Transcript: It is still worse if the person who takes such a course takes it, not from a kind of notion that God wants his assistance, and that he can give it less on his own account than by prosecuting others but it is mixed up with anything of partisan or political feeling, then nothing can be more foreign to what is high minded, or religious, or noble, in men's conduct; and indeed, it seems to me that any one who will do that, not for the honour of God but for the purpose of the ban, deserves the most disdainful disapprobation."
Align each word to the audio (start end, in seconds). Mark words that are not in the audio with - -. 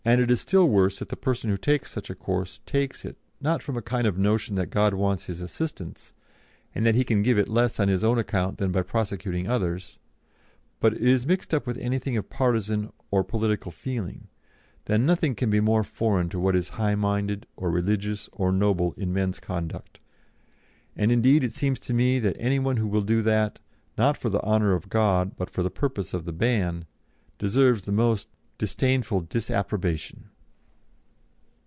It 0.03 0.31
is 0.31 0.41
still 0.41 0.67
worse 0.67 0.99
if 1.03 1.09
the 1.09 1.15
person 1.15 1.51
who 1.51 1.57
takes 1.57 1.91
such 1.91 2.09
a 2.09 2.15
course 2.15 2.59
takes 2.65 3.05
it, 3.05 3.17
not 3.39 3.61
from 3.61 3.77
a 3.77 3.83
kind 3.83 4.07
of 4.07 4.17
notion 4.17 4.55
that 4.55 4.71
God 4.71 4.95
wants 4.95 5.25
his 5.25 5.41
assistance, 5.41 6.11
and 6.73 6.83
that 6.87 6.95
he 6.95 7.03
can 7.03 7.21
give 7.21 7.37
it 7.37 7.47
less 7.47 7.79
on 7.79 7.87
his 7.87 8.03
own 8.03 8.17
account 8.17 8.57
than 8.57 8.71
by 8.71 8.81
prosecuting 8.81 9.47
others 9.47 9.99
but 10.79 10.95
it 10.95 11.03
is 11.03 11.27
mixed 11.27 11.53
up 11.53 11.67
with 11.67 11.77
anything 11.77 12.17
of 12.17 12.31
partisan 12.31 12.91
or 13.11 13.23
political 13.23 13.69
feeling, 13.69 14.27
then 14.85 15.05
nothing 15.05 15.35
can 15.35 15.51
be 15.51 15.59
more 15.61 15.83
foreign 15.83 16.29
to 16.29 16.39
what 16.39 16.55
is 16.55 16.69
high 16.79 16.95
minded, 16.95 17.45
or 17.55 17.69
religious, 17.69 18.27
or 18.31 18.51
noble, 18.51 18.93
in 18.93 19.13
men's 19.13 19.39
conduct; 19.39 19.99
and 20.95 21.11
indeed, 21.11 21.43
it 21.43 21.53
seems 21.53 21.77
to 21.77 21.93
me 21.93 22.17
that 22.17 22.35
any 22.39 22.57
one 22.57 22.77
who 22.77 22.87
will 22.87 23.03
do 23.03 23.21
that, 23.21 23.59
not 23.99 24.17
for 24.17 24.29
the 24.31 24.41
honour 24.41 24.73
of 24.73 24.89
God 24.89 25.35
but 25.37 25.51
for 25.51 25.61
the 25.61 25.69
purpose 25.69 26.11
of 26.11 26.25
the 26.25 26.33
ban, 26.33 26.85
deserves 27.37 27.83
the 27.83 27.91
most 27.91 28.27
disdainful 28.57 29.21
disapprobation." 29.21 30.29